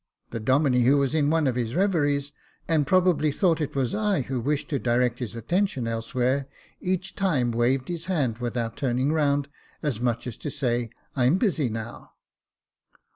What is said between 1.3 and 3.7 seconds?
of his reveries, and probably thought